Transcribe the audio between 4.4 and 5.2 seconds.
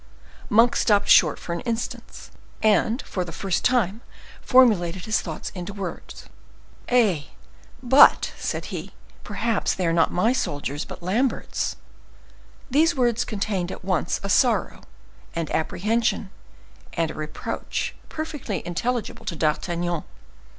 formulated